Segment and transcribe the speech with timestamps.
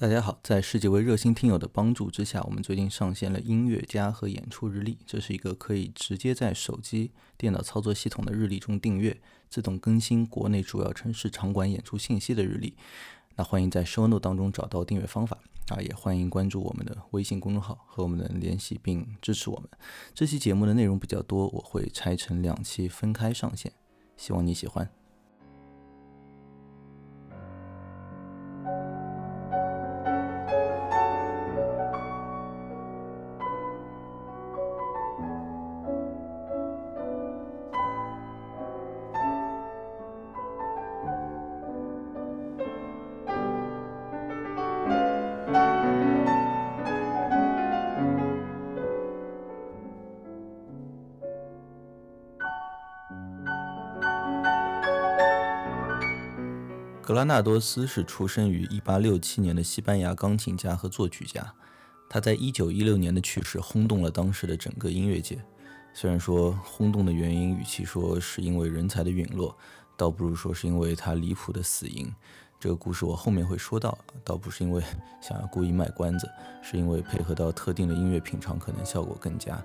[0.00, 4.96] 大家好，在十几位热心听友的帮助之下，我们最近上线了音乐家和演出日历。
[5.04, 12.76] 这是一个可以直接在手机、电脑操作系统的日历中订阅，自动更新国内主要城市场馆演出信息的日历。
[13.34, 15.36] 那欢迎在 show note 当中找到订阅方法
[15.70, 19.68] 啊，也欢迎关注我们的微信公众号和我们的联系并支持我们。
[20.14, 23.72] 这期节目的内容比较多，我会拆成两期分开上线，
[24.16, 24.88] 希望你喜欢。
[57.18, 61.52] 格拉纳多斯是出生于1867年的西班牙钢琴家和作曲家。
[62.08, 65.36] 他在1916年的去世轰动了当时的整个音乐界。
[65.92, 69.58] 虽然说轰动的原因，与其说是因为人才的陨落，
[69.96, 72.08] 倒不如说是因为他离谱的死因。
[72.60, 74.80] 这个故事我后面会说到，倒不是因为
[75.20, 76.30] 想要故意卖关子，
[76.62, 79.60] 是因为配合到特定的音乐品尝，可能效果更佳。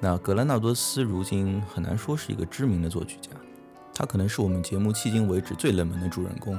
[0.00, 3.30] 那格拉纳多斯如今很难说是一个知名的作曲家。
[4.00, 6.54] 他可能是我们节目迄今为止最冷门的主人公。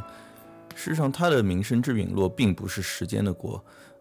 [0.76, 3.56] 事实上，他的名声之陨落并不是时间的锅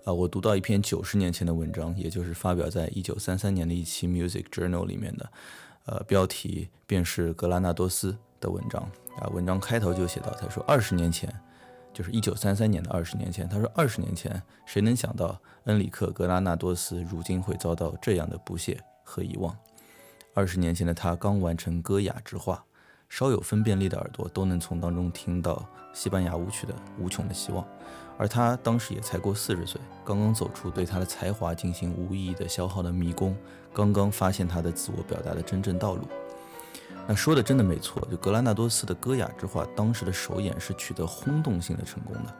[0.04, 0.12] 啊！
[0.12, 5.32] 我读到一篇九十年前的文章，也就是发表在一九三三年的一期《Music Journal》里面的，
[5.86, 8.82] 呃，标题便是格拉纳多斯的文章
[9.18, 9.26] 啊。
[9.28, 11.34] 文章开头就写到，他说二十年前，
[11.94, 19.56] 就是一九三三年的二十年前，他说二十年前，谁能想到恩里克·格拉纳多斯如今会遭到这样的不屑和遗忘？
[20.34, 22.62] 二十年前的他刚完成歌雅之画。
[23.10, 27.66] 稍有分辨力的耳朵都能从当中听到西班牙舞曲的无穷的希望，
[28.16, 33.36] 而他当时也才过四十岁，刚刚走出对他的才华进行无意义的消耗的迷宫，
[33.74, 36.06] 刚刚发现他的自我表达的真正道路。
[37.08, 42.32] 那说的真的没错，就格拉纳多斯的歌雅之画，当时的首演是取得轰动性的成功的，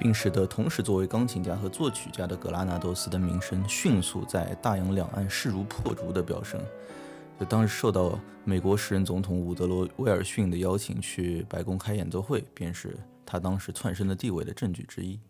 [0.00, 6.60] 并使得同时作为钢琴家和作曲家的格拉纳多斯的名声迅速在大洋两岸势如破竹的飙升。
[7.38, 15.20] 就当时受到美国时任总统伍德罗·威尔逊的邀请去白宫开演奏会，便是他当时窜升的地位的证据之一。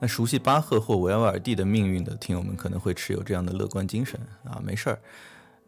[0.00, 4.98] 那熟悉巴赫或维瓦尔第的命运的听友们可能会持有这样的乐观精神啊，没事儿，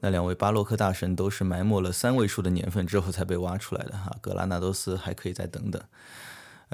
[0.00, 5.80] 那两位巴洛克大神都是埋没了三位数的年份之后才被挖出来的哈，格拉纳多斯还可以再等等。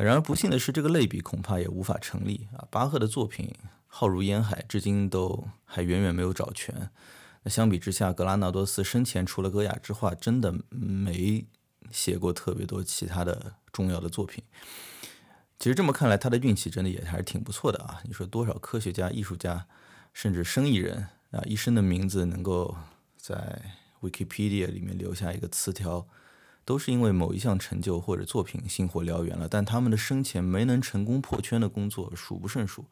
[0.02, 2.66] 然而不幸的是，这个类比恐怕也无法成立啊！
[2.70, 3.52] 巴赫的作品
[3.86, 6.90] 浩如烟海，至今都还远远没有找全。
[7.42, 11.46] 那相比之下，格拉纳多斯生前除了歌雅之画，真的没
[11.90, 14.44] 写过特别多其他的重要的作品。
[15.58, 18.00] 其实这么看来，他的运气真的也还是挺不错的啊！
[18.04, 19.66] 你说多少科学家、艺术家，
[20.14, 22.76] 甚至生意人啊，一生的名字能够
[23.16, 23.60] 在
[24.00, 26.06] Wikipedia 里面留下一个词条？
[26.64, 32.84] 都是因为某一项成就或者作品星火燎原了，但他们的生前没能成功破圈的工作数不胜数。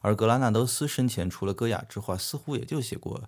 [0.00, 3.22] 而格拉纳多斯生前除了歌雅之画，似乎也就写过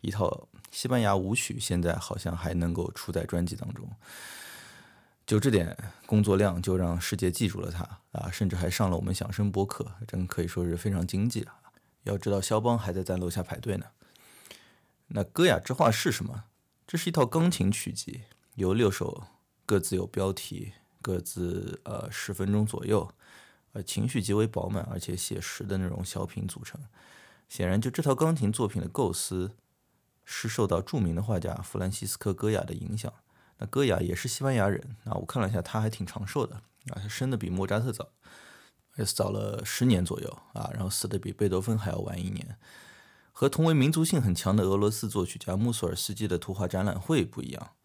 [0.00, 3.88] 一套西班牙舞曲，现在好像还能够出在专辑当中。
[5.26, 11.56] 就这点工作量，就让世界记住了他啊，甚至还上了我们响声播客，真可以说是非常经济啊。
[12.04, 13.86] 要知道，肖邦还在在楼下排队呢。
[15.08, 16.44] 那歌雅之画是什么？
[16.86, 18.20] 这是一套钢琴曲集。
[18.56, 19.22] 由六首
[19.64, 23.10] 各自有标题、各自呃十分钟左右，
[23.72, 26.80] 呃情绪极为饱满而且写实的那种小品组成。
[27.48, 29.52] 显然，就这套钢琴作品的构思
[30.24, 33.12] 是受到著名的画家弗兰西斯科·戈雅的影响。
[33.58, 38.08] 那戈雅也是西班牙人啊，我看了一下，他还挺长寿的啊，他生的比莫扎特早，
[38.96, 42.58] 也是早了十年左右啊，然后死的比贝多芬还要晚一年。
[43.32, 47.75] 和同为民族性很强的俄罗斯作曲家穆索尔斯基的图画展览会不一样。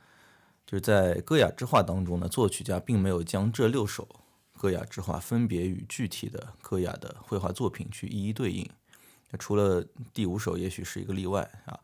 [0.71, 4.07] 就是在《歌雅之画》当中呢，作曲家并没有将这六首
[4.57, 8.65] 《歌雅之画》分别与具体的歌雅的绘画作品去一一对应。
[9.37, 11.77] 除了第五首，也许是一个例外啊。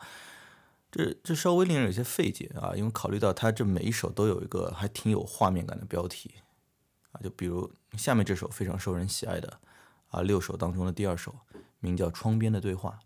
[0.90, 6.36] 这这稍微令人有些费解啊，因为考虑到他这每一首都有一个还挺有画面感的标题
[7.12, 9.60] 啊，就比如下面这首非常受人喜爱的
[10.08, 11.36] 啊六首当中的第二首，
[11.82, 13.00] 名叫《窗边的对话》。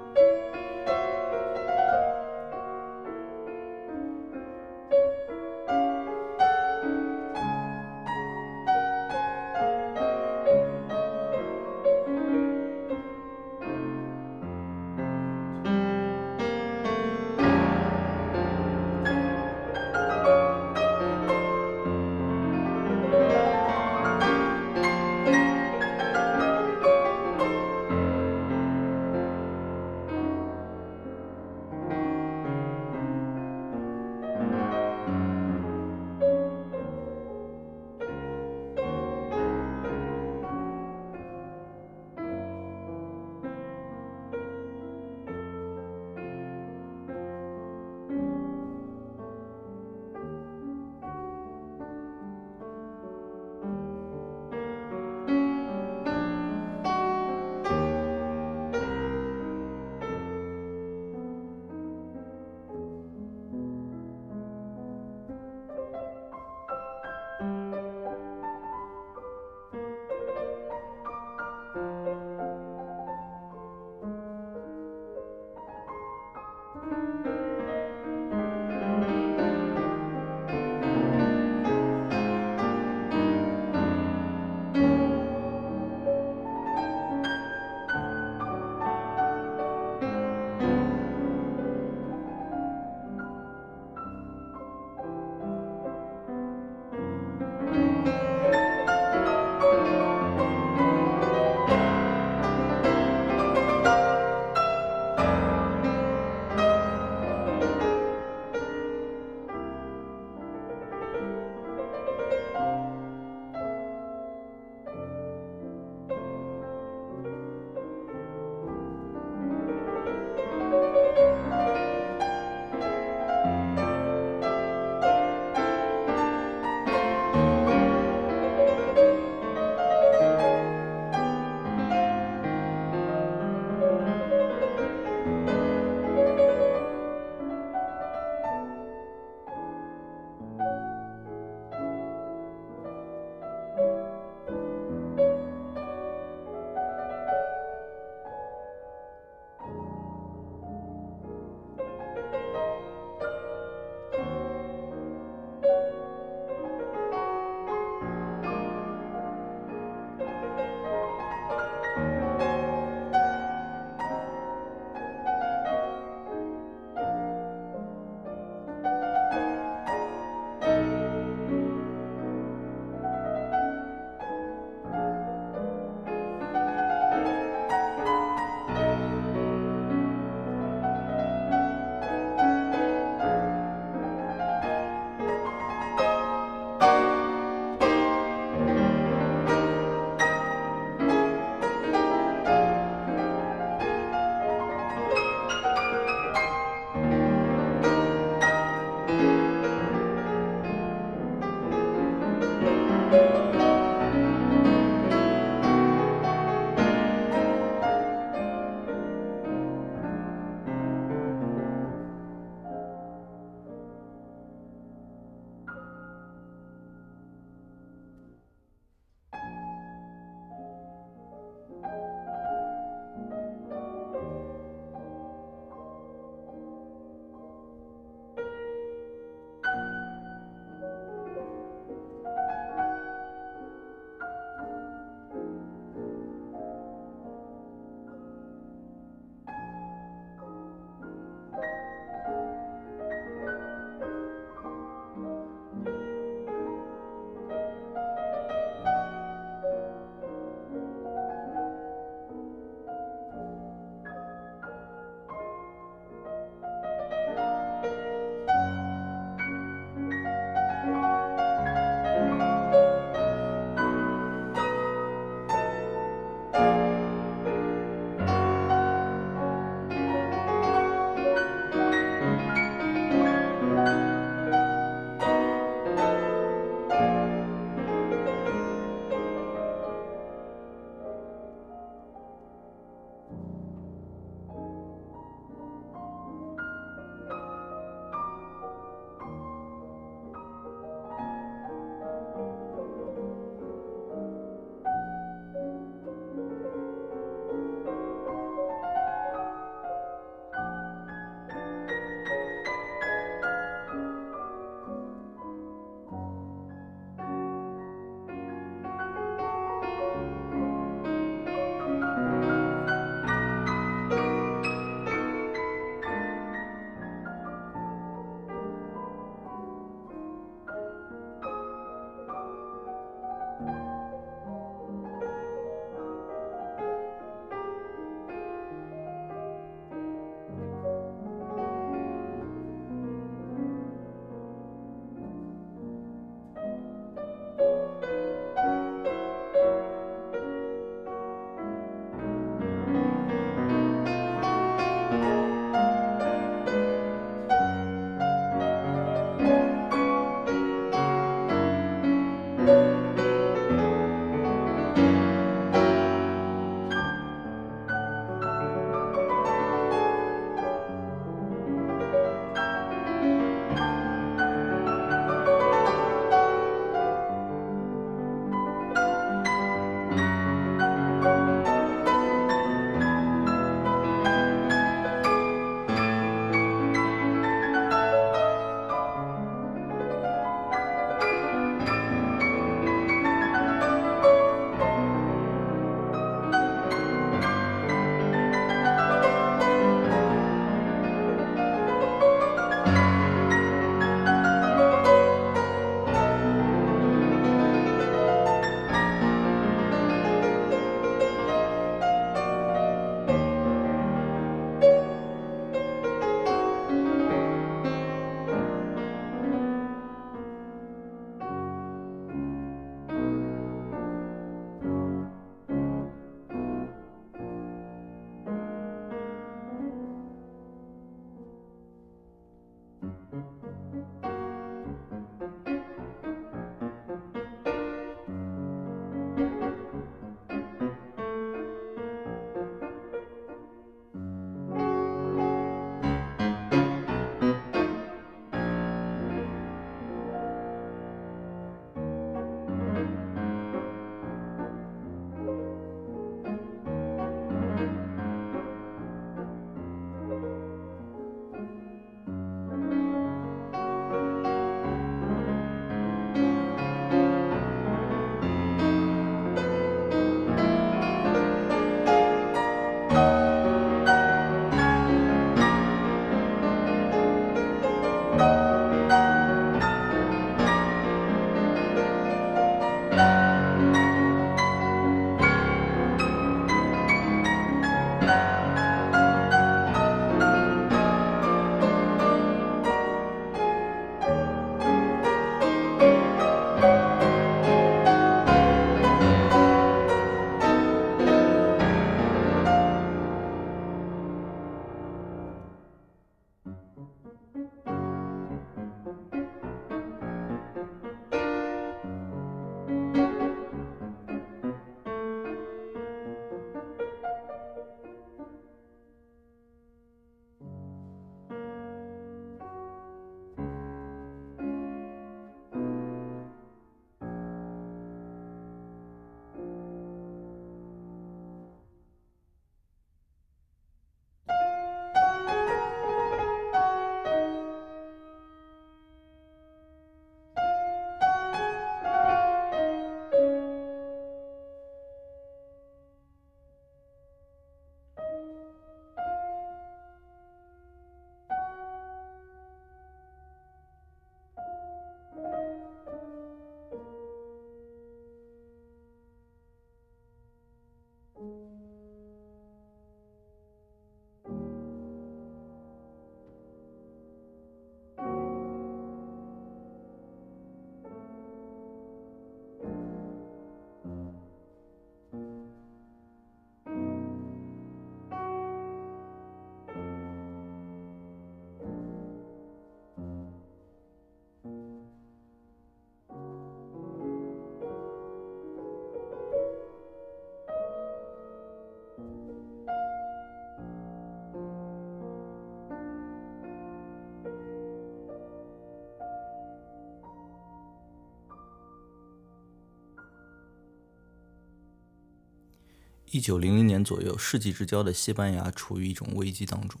[596.32, 600.00] 一九零零年左右，世纪之交的西班牙处于一种危机当中。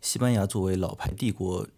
[0.00, 1.68] 西班牙作为老牌帝国，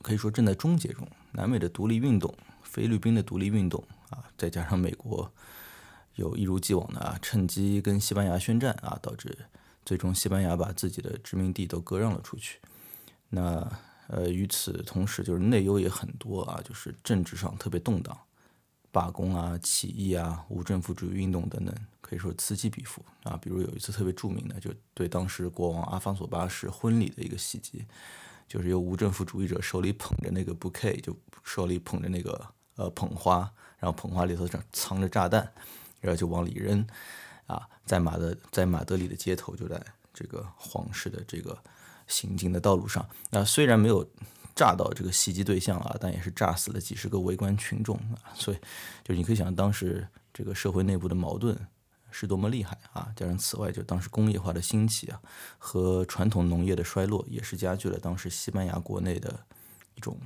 [0.00, 1.08] 可以说正在终结中。
[1.32, 5.32] 南美的独立运动、菲律宾的独立运动啊，再加上美国
[6.14, 9.36] 有一如既往的啊，趁机跟西班牙宣战啊，导致
[9.84, 12.60] 最终西班牙把自己的殖民地都割让了出去。
[13.28, 13.68] 那
[14.06, 18.16] 呃，与此同时，就是内忧也很多啊，就是政治上特别动荡，
[18.92, 23.38] 罢工啊、起义啊、无政府主义运动等等，可以说此起彼伏啊。
[23.40, 27.84] 比如有一次特别著名的，就对当时国王阿方索八世婚礼的一个袭击，
[28.48, 35.52] 就是由无政府主义者手里捧着那个 bouquet，就手里捧着那个呃捧花，然后捧花里头藏藏着炸弹，
[36.00, 36.86] 然后就往里扔
[37.46, 39.80] 啊，在马德在马德里的街头，就在
[40.12, 41.58] 这个皇室的这个。
[42.06, 44.04] 行进的道路上，那虽然没有
[44.54, 48.32] 炸到这个袭击对象啊，但也是炸死了几十个围观群众啊。
[48.34, 48.56] 所以，
[49.04, 51.58] 就是你可以想象，当时这个社会内部的矛盾
[52.10, 53.12] 是多么厉害啊！
[53.14, 55.20] 加上此外，就当时工业化的兴起啊，
[55.58, 59.46] 和传统农业的衰落，也是加剧了当时西班牙国内的
[59.94, 60.18] 一种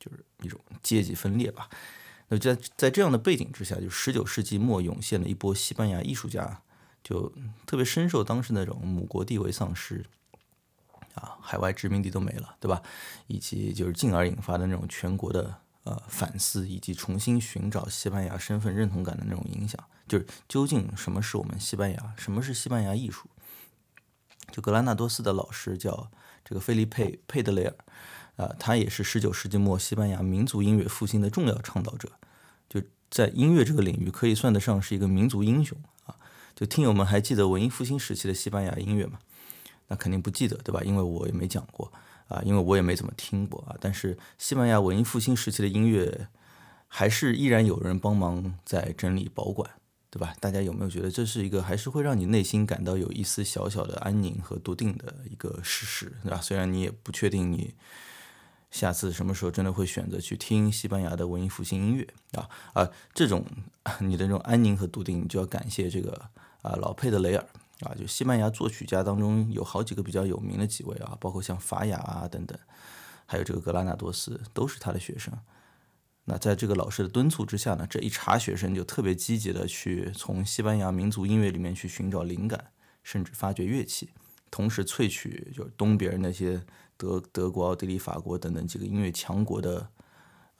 [0.00, 1.70] 就是一种阶级分裂吧。
[2.28, 6.62] 那在在这样的背景之下，就十九世纪末涌现了一波西班牙艺术家，
[7.04, 7.32] 就
[7.66, 10.04] 特别深受当时那种母国地位丧失。
[11.14, 12.82] 啊，海外殖民地都没了，对吧？
[13.26, 23.28] 以及就是进而引发的那种全国的呃反思，以及重新寻找西班牙身份认同感的那种影响，就是究竟什么是我们西班牙，什么是西班牙艺术？
[24.50, 26.10] 就格拉纳多斯的老师叫
[26.44, 27.74] 这个费利佩佩德雷尔，
[28.36, 32.12] 啊，他也是十九世纪末西班牙民族音乐复兴的重要倡导者，
[32.68, 36.16] 就在音乐这个领域可以算得上是一个民族英雄啊！
[36.54, 39.18] 就听友们还记得文艺复兴时期的西班牙音乐吗？
[39.92, 40.80] 那肯定不记得，对吧？
[40.82, 41.92] 因为我也没讲过
[42.28, 43.76] 啊，因为我也没怎么听过啊。
[43.78, 46.28] 但是西班牙文艺复兴时期的音乐，
[46.88, 49.70] 还是依然有人帮忙在整理保管，
[50.08, 50.34] 对吧？
[50.40, 56.40] 大家有没有觉得这是一个还是会让你内心感到有一丝小小的安宁和笃定的一个事实，对吧？
[56.40, 57.74] 虽然你也不确定你
[58.70, 63.44] 下次什么时候真的会选择去听西班牙的文艺复兴音乐啊啊，这种
[64.00, 66.30] 你的这种安宁和笃定，就要感谢这个
[66.62, 67.46] 啊老佩德雷尔。
[67.82, 72.58] 啊，就西班牙作曲家当中有好几个比较有名的几位啊，包括像法雅啊等等，
[73.26, 75.32] 还有这个格拉纳多斯，都是他的学生。
[76.24, 82.70] 那在这个老师的敦促之下呢，这一茬学生就特别积极的去从西班牙民族音乐里面去寻找灵感，
[83.02, 84.10] 甚至发掘乐器，
[84.48, 86.62] 同时萃取就是东边那些
[86.96, 89.88] 德德国、奥地利、法国等等几个音乐强国的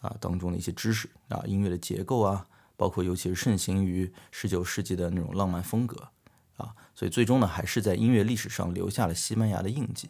[0.00, 6.08] 啊当中的一些知识啊，音乐的结构啊，包括尤其是盛行于十九世纪的那种浪漫风格。
[6.62, 10.08] 啊，所以最终呢，还是在音乐历史上留下了西班牙的印记。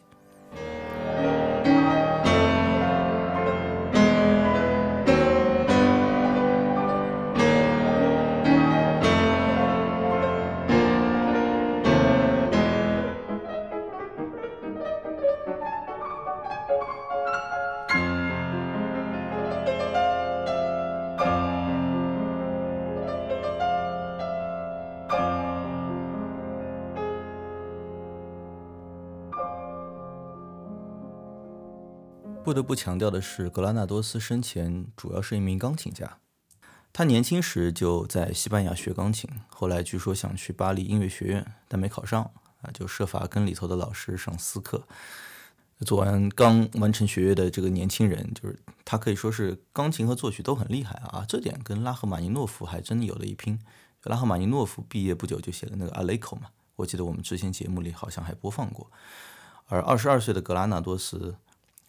[32.43, 36.17] 不得不强调的是，格拉纳多斯生前主要是一名钢琴家。
[36.91, 42.21] 他年轻时就在西班牙学钢琴，后来据说想去巴黎音乐学院，但没考上
[42.61, 44.83] 啊，就设法跟里头的老师上私课。
[45.85, 53.57] 做完刚完成学业的这个年轻人，就是他可以说是钢琴和作曲都很厉害啊，这点跟拉赫玛尼诺夫还真有了一拼。
[54.03, 58.91] 拉赫玛尼诺夫毕业不久就写了那个《阿雷口》嘛，我记得我们之前节目里好像还播放过。
[59.67, 61.37] 而二十二岁的格拉纳多斯。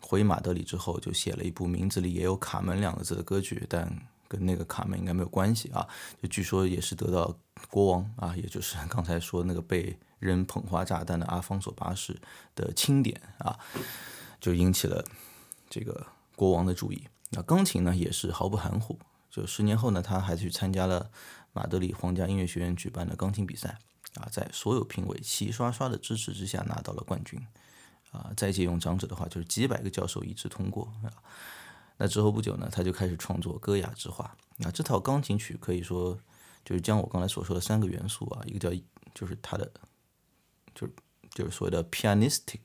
[0.07, 3.91] 回马德里之后，就写了一部名字里也有“卡门”两个字的歌剧，但
[4.29, 5.89] 跟那个卡门应该没有关系啊。
[6.23, 7.35] 就据说也是得到
[7.71, 12.21] 国王啊，也就是刚才说那个被扔捧花炸弹的阿方索八世
[12.55, 13.59] 的钦点啊，
[14.39, 15.03] 就引起了
[15.71, 17.09] 这个国王的注意。
[17.31, 18.99] 那钢琴呢，也是毫不含糊。
[19.31, 21.11] 就十年后呢，他还去参加了
[21.53, 23.79] 马德里皇家音乐学院举办的钢琴比赛
[24.17, 27.41] 啊，在所有评委齐刷刷的支持之下，拿到了冠军。
[28.15, 31.11] 啊，再借用长者的话，就是几百个教授一致通过啊。
[31.97, 34.37] 那之后不久呢，他就开始创作《歌雅之画》。
[34.67, 36.17] 啊这套钢琴曲可以说
[36.65, 38.71] 就是将我刚才所说的三个元素啊，一个叫
[39.13, 39.69] 就是它的
[40.75, 40.93] 就是
[41.31, 42.61] 就是所谓的 pianistic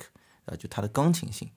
[0.46, 1.50] 啊，就它的钢琴性、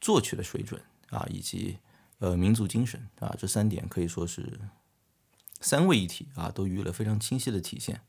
[0.00, 1.78] 作曲的水准啊，以及
[2.18, 4.58] 呃民族精神啊，这三点可以说是
[5.60, 8.00] 三位一体啊，都予以了非常清晰的体现。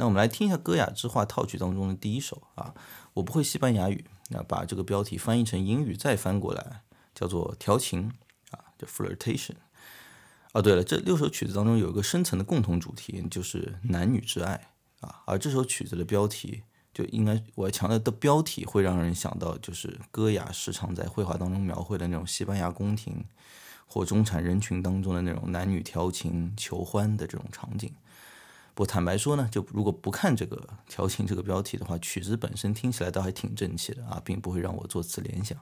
[0.00, 2.74] 那我们来听一下《歌雅之画》套曲当中的第一首啊。
[3.12, 6.80] 我不会西班牙语，那把这个标题翻译成英语再翻过来，
[7.14, 8.10] 叫做调情
[8.50, 9.56] 啊，叫 flirtation。
[10.52, 14.68] 哦，对了，这六首曲子当中有一个深层的共同主题，就是男女之爱
[15.00, 16.62] 啊，而这首曲子的标题
[16.94, 23.22] 就应该我要强调的标题会让人想到就是歌雅时常在绘画当中描绘的那种西班牙宫廷
[23.86, 27.92] 或中产人群当中的那种男女调情求欢的这种场景。
[28.80, 35.58] 我坦白说呢，就如果不看这个调情这个标题的话，曲子本身听起来倒还挺正气的啊，并不会让我做此联想。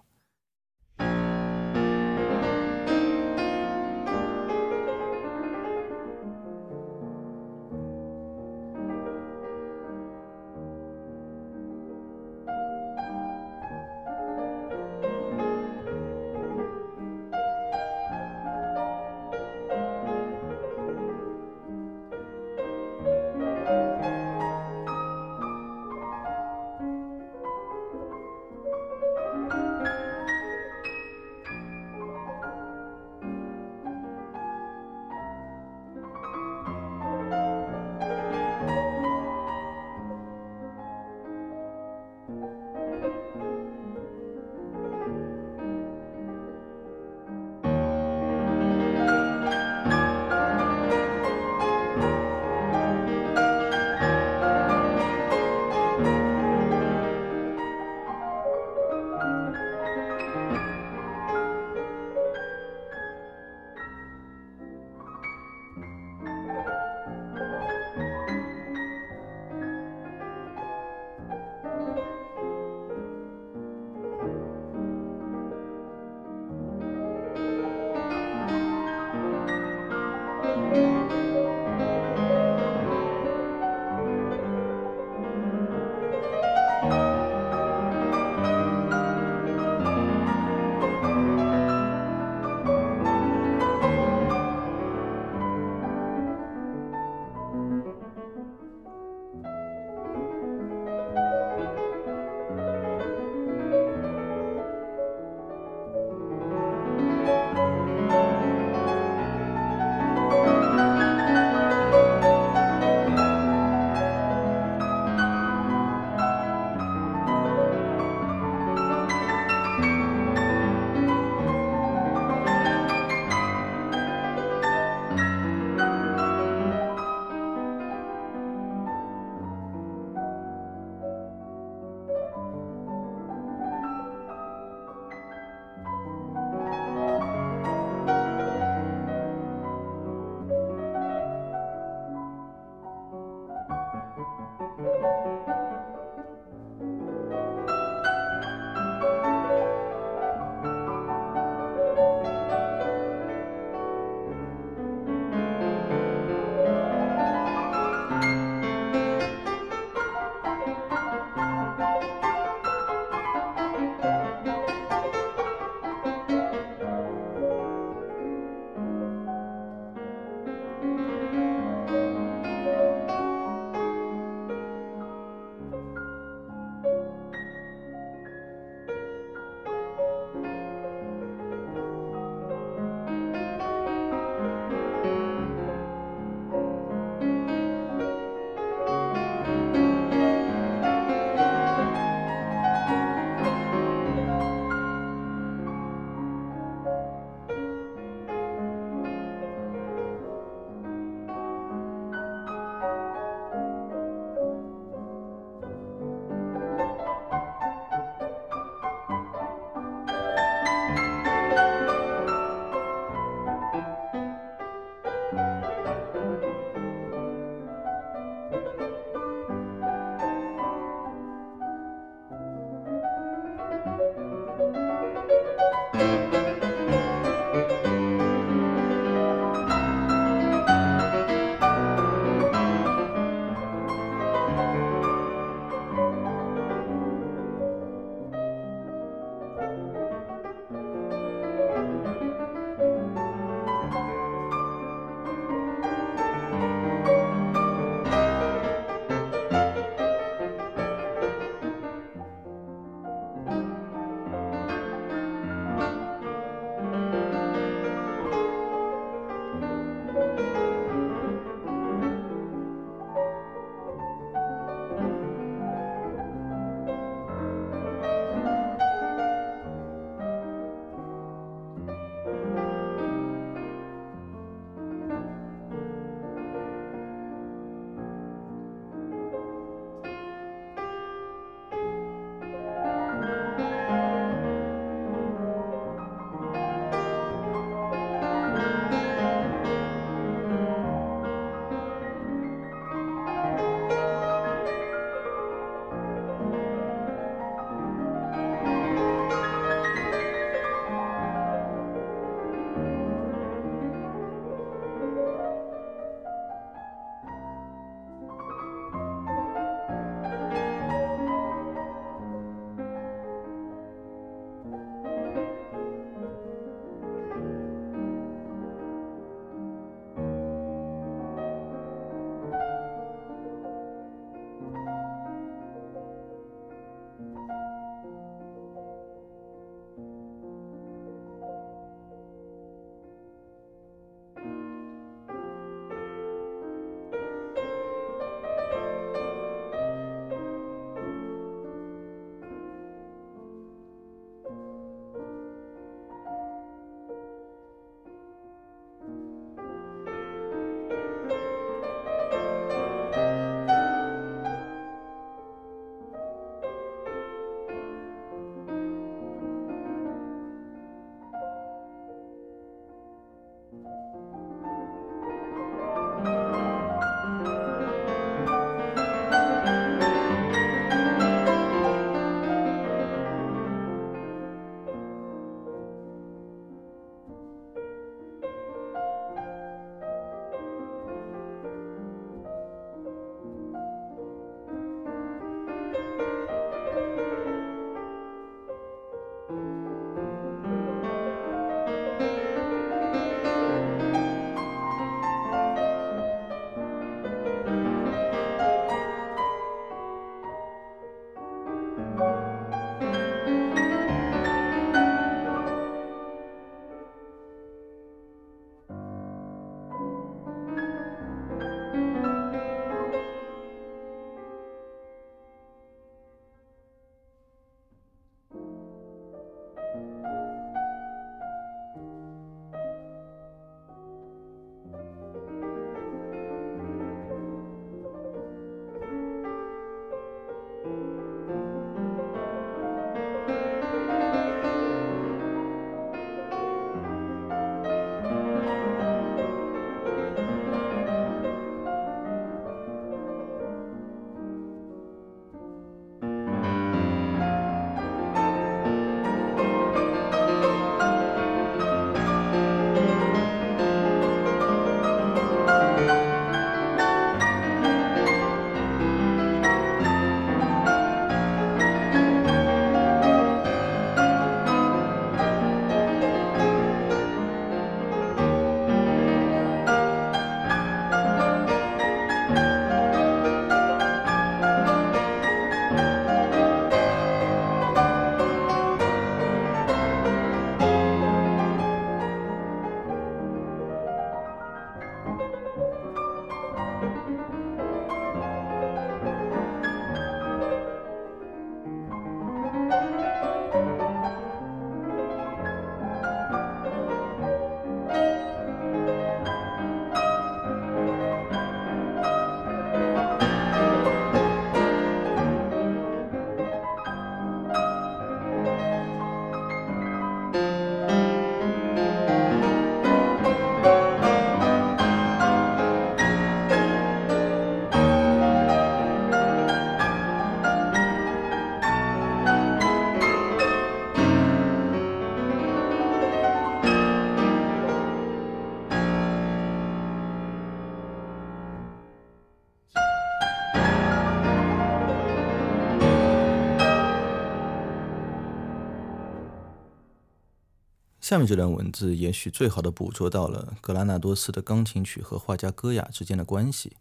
[541.28, 546.96] 下面这段文字也许最好的捕捉到了格拉纳多斯的钢琴曲和画家戈雅之间的关系。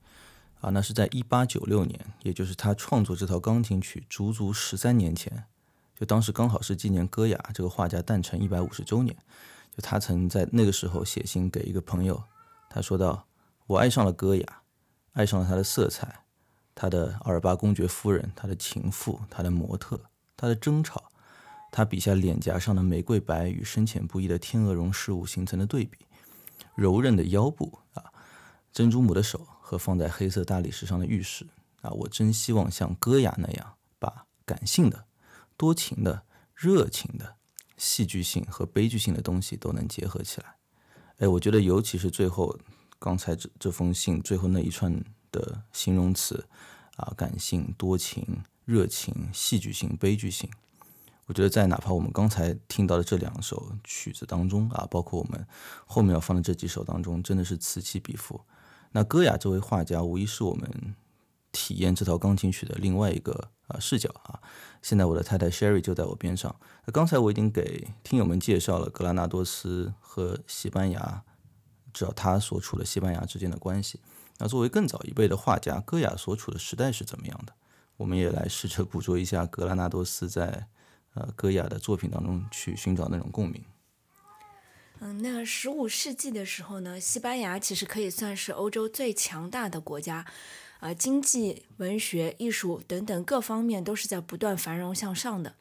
[0.59, 5.45] 啊，那是在一八九六年，也就是他创作这套钢琴曲足足十三年前，
[5.97, 9.15] 就当时刚好是纪念戈雅这个画家诞辰一百五十周年。
[9.73, 12.21] 就他曾在那个时候写信给一个朋友，
[12.69, 13.27] 他说道
[13.67, 14.61] ：“我爱上了戈雅，
[15.13, 16.25] 爱上了他的色彩，
[16.75, 19.97] 他的阿尔巴公爵夫人，他的情妇，他的模特，
[20.35, 21.11] 他的争吵。”
[21.71, 25.99] 他笔下脸颊上的玫瑰白与深浅不一的天鹅绒饰物形成的对比，
[26.75, 28.03] 柔韧的腰部啊，
[28.71, 31.45] 珍珠母的手和放在黑色大理石上的玉石
[31.82, 35.06] 啊，我真希望像戈雅那样，把感性的、
[35.56, 36.23] 多情的、
[36.56, 37.36] 热情的、
[37.75, 40.56] 戏剧性和悲剧性的东西都能结合起来。
[41.17, 42.58] 哎，我觉得尤其是最后
[42.97, 46.47] 刚才这这封信最后那一串的形容词
[46.95, 50.49] 啊，感性、多情、热情、戏剧性、悲剧性。
[51.27, 55.45] 我觉得在哪怕我们刚才听到的这两首曲子当中啊，包括我们
[55.85, 58.39] 后面要放的这几首当中，真的是此起彼伏。
[58.93, 60.95] 那戈雅这位画家无疑是我们
[61.51, 64.39] 体验这套钢琴曲的另外一个啊视角啊。
[64.81, 66.55] 现在我的太太 Sherry 就在我边上。
[66.85, 71.23] 那刚才我已经给听友们介绍了格拉纳多斯和西班牙，
[71.91, 73.99] 知道他所处的西班牙之间的关系。
[74.37, 77.53] 那作为更早一辈的画家，戈雅所处的时代是怎么样的？
[77.97, 80.69] 我们也来试着捕捉一下格拉纳多斯在。
[81.17, 83.63] 呃，戈雅的作品当中去寻找那种共鸣。
[84.99, 90.23] 嗯，那十五世纪的时候呢，西班牙其实可以算是欧洲最强大的国家，
[90.79, 95.55] 呃，经济、文学、艺术等等各方面都是在不断繁荣向上的。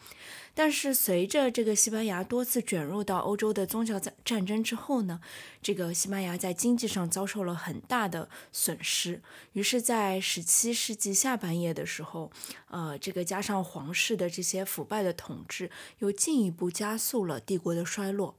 [0.54, 5.20] 但是随着这个西班牙多次卷入到欧洲的宗教战战争之后呢，
[5.60, 9.20] 这个西班牙在经济上遭受了很大的损失。
[9.52, 12.30] 于是，在十七世纪下半叶的时候，
[12.70, 18.34] 呃，这个加上皇室的这些腐败的统治，又进一步加速了帝国的衰落。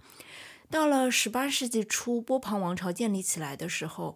[0.72, 4.16] 到了十八世纪初，波旁王朝建立起来的时候。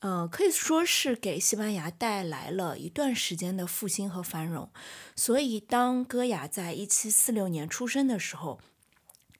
[0.00, 4.70] 呃，可以说是给西班牙带来了一段时间的复兴和繁荣。
[5.16, 8.60] 所以，当戈雅在一七四六年出生的时候，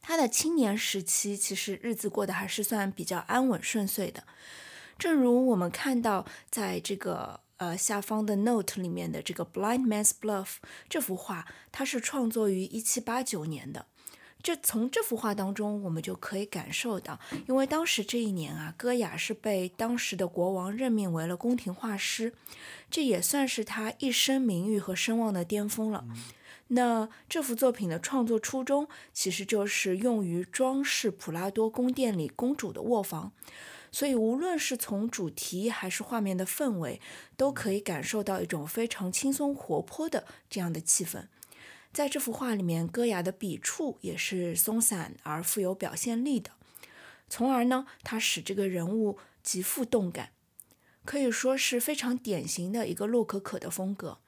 [0.01, 4.25] 他的青年时期其实日子过得还是算比较安稳顺遂的。
[4.99, 10.45] 正如我们看到在这个呃下方的 note 里面的这个《Blind Man's Bluff》
[10.89, 13.87] 这幅画，它是创作于一七八九年的。
[14.43, 17.19] 这从这幅画当中，我们就可以感受到，
[17.49, 22.33] 因为当时这一年啊，戈雅是被当时的国王任命为了宫廷画师，
[22.89, 26.05] 这也算是他一生名誉和声望的巅峰了。
[26.69, 33.33] 那这幅作品的创作初衷，其实就是用于装饰普拉多宫殿里公主的卧房，
[33.91, 37.01] 所以无论是从主题还是画面的氛围，
[37.37, 41.27] 都可以感受到一种非常轻松活泼的这样的气氛。
[41.97, 46.51] 在这幅画里面，戈雅的笔触也是松散而富有表现力的，
[47.27, 50.33] 从而呢，它使这个人物极富动感，
[51.07, 54.19] 可以说是非常典型的一个洛可可的风格，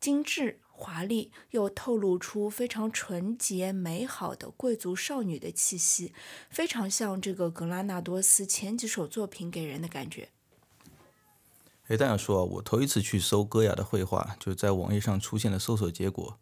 [0.00, 6.12] 精致华丽又透露出非常纯洁美好的贵族少女的气息，
[6.50, 10.30] 非常像这个格拉纳多斯前几首作品给人的感觉。
[11.86, 16.40] 哎，大家说，我头一次去搜戈雅的绘画，就在网页上出现的搜索结果。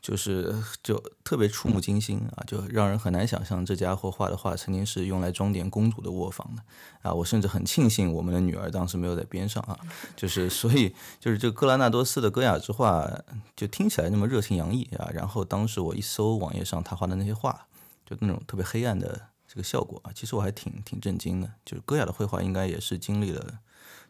[0.00, 6.62] 就是就特别触目惊心啊，就让人很难想象这家伙画的画曾经是用来装点公主的卧房的
[7.02, 7.12] 啊！
[7.12, 9.78] 我甚至很庆幸我们的女儿当时没有在边上啊，
[10.16, 13.10] 就是所以就是这个格拉纳多斯的戈雅之画
[13.54, 15.10] 就听起来那么热情洋溢啊！
[15.12, 17.66] 然后当时我一搜网页上他画的那些画，
[18.06, 21.50] 就那种特别黑暗的这个效果啊，其实我还挺挺震惊的。
[21.64, 23.60] 就是戈雅的绘画应该也是经历了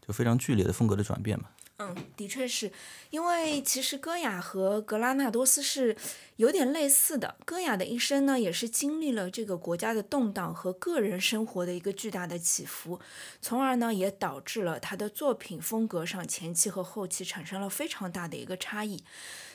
[0.06, 1.46] 就非常剧烈的风格的转变嘛。
[1.82, 2.70] 嗯，的确是，
[3.08, 5.96] 因为其实戈雅和格拉纳多斯是
[6.36, 7.36] 有点类似的。
[7.46, 13.00] 戈雅的一生呢，也是经历了这个国家的动荡和个人生活的一个巨大的起伏，
[13.40, 19.02] 从而呢，也导致了他的作品风格上前期和后期产生了非常大的一个差异。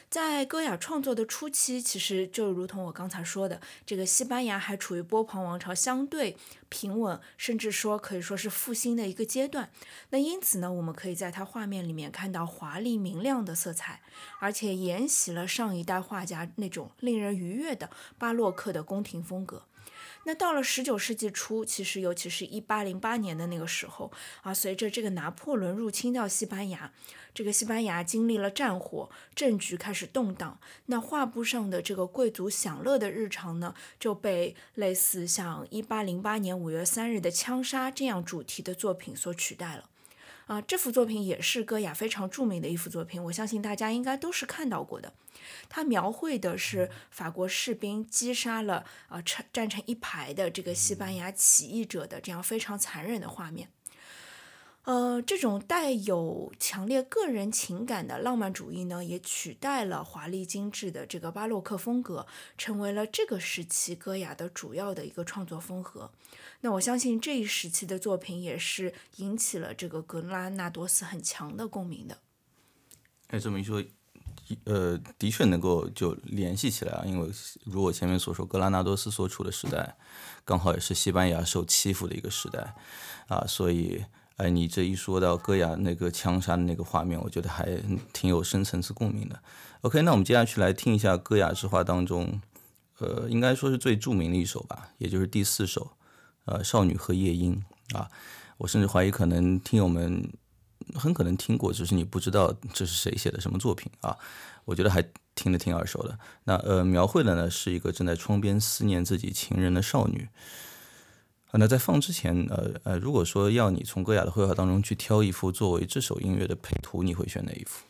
[0.09, 6.37] 在戈雅创作的初期，其实就如同我刚才说的，这个西班牙还处于波旁王朝相对
[6.69, 9.69] 平稳，甚至说可以说是复兴的一个阶段。
[10.11, 14.01] 那因此呢，我们可以在他画面里面看到华丽明亮的色彩，
[14.39, 19.63] 而且沿袭了上一代画家那种令人愉悦的巴洛克的宫廷风格。
[20.25, 24.11] 那到了十九世纪初，其实尤其是一八零八年的那个时候
[24.41, 26.91] 啊，随着这个拿破仑入侵到西班牙，
[27.33, 30.59] 这个西班牙经历了战火，政局开始动荡。
[30.87, 39.89] 那画布上的这个贵族享乐的日常呢，就被类似像一八零八年五月三日的枪杀这样主题的作品所取代了。
[40.47, 45.13] 啊，这幅作品也是戈雅非常著名的一幅作品，我相信大家应该都是看到过的。
[45.67, 53.69] 它描绘的是法国士兵击杀了啊成站成一排的这个西班牙起义者的这样非常残忍的画面。
[54.85, 66.11] 呃，这种带有强烈个人情感的浪漫主义呢，也取代了华丽精致的这个巴洛克风格，成为了这个时期戈雅的主要的一个创作风格。
[66.61, 72.19] 那我相信这一时期的作品也是引起了这个格拉纳多斯很强的共鸣的。
[73.29, 73.83] 哎，这么一说，
[74.65, 77.27] 呃，的确能够就联系起来啊，因为
[77.63, 79.97] 如我前面所说，格拉纳多斯所处的时代，
[80.43, 82.75] 刚好也是西班牙受欺负的一个时代
[83.27, 84.05] 啊，所以。
[84.37, 87.65] 哎，你这一说到戈雅那个枪杀的那个画面，我觉得还
[88.11, 89.39] 挺有深层次共鸣的。
[89.81, 92.41] OK，那我们接下去来听一下戈雅之画当中，
[92.99, 95.91] 呃，应该说是最著名的一首吧，也就是第四首，
[96.45, 97.63] 呃，少女和夜莺
[97.93, 98.09] 啊。
[98.57, 100.29] 我甚至怀疑，可能听友们
[100.93, 104.17] 很可能听过，只是你不知道这是谁写的什么作品啊。
[104.65, 105.01] 我觉得还
[105.35, 106.19] 听得挺耳熟的。
[106.43, 110.27] 那呃，描绘的呢是一个正在窗边思念自己情人的少女。
[111.57, 117.83] 那在放之前，呃呃，如果说要你从戈雅的绘画当中去挑一幅作为这首音乐的配图，你会选哪一幅？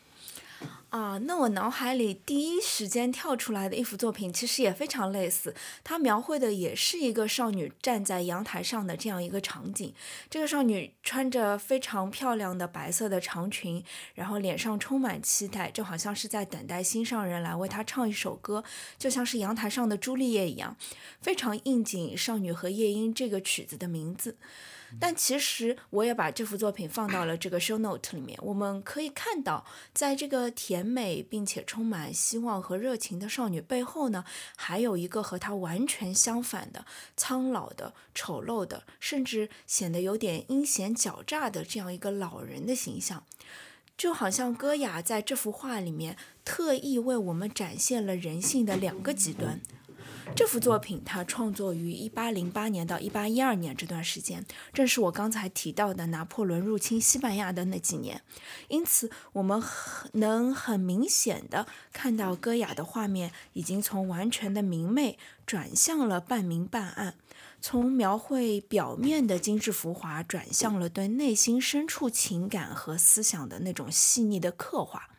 [0.95, 5.53] 啊，那我脑海里第一时间跳出来的一幅作品，其实也非常类似。
[5.83, 9.93] 它描绘的也是一个少女站在阳台上的这样一个场景。
[10.29, 13.83] 这个少女穿着非常漂亮的白色的长裙，
[14.13, 18.63] 然后脸上充满期待，就好像是在等待心上人来为她唱一首歌，
[18.97, 20.77] 就像是阳台上的朱丽叶一样，
[21.19, 24.37] 非常应景《少女和夜莺》这个曲子的名字。
[24.99, 28.39] 但其实我也把这幅作品放到了这个 show note 里面。
[28.41, 34.23] 我们可以看到，在这个甜美并且充满希望和热情的少女背后呢，
[34.55, 36.85] 还有一个和她完全相反的
[37.17, 43.23] 苍老的、丑陋的，甚至显得有点阴险狡诈的这样一个老人的形象。
[43.97, 49.61] 就好像戈雅在这幅画里面特意为我们展现了人性的两个极端。
[50.33, 58.21] 这幅作品它创作于一八零八年到一八一二年这段时间，正是我刚才提到的拿破仑入侵西班牙的那几年。
[58.67, 59.61] 因此，我们
[60.13, 67.15] 能很明显的看到戈雅的画面已经从完全的明媚转向了半明半暗，
[67.61, 75.09] 从描绘表面的精致浮华转向了对内心深处情感和思想的那种细腻的刻画。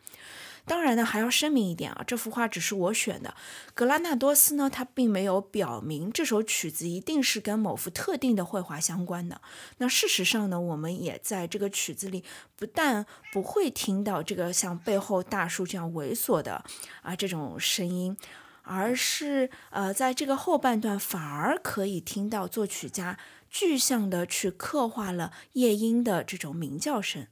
[0.67, 3.33] 当然呢，还要声明一点啊，这幅画只是我选的。
[3.73, 9.41] 格拉纳多斯呢，他并没有表明这首曲子一定是跟某幅特定的绘画相关的。
[9.77, 12.23] 那事实上呢，我们也在这个曲子里
[12.57, 16.63] 不但不会听到这个像背后大树这样猥琐的
[17.01, 18.17] 啊这种声音，
[18.63, 23.17] 而是呃，在这个后半段反而可以听到作曲家
[23.49, 27.27] 具象的去刻画了夜莺的这种鸣叫声。